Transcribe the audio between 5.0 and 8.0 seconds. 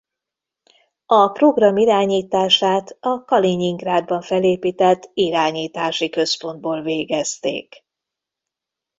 irányítási központból végezték.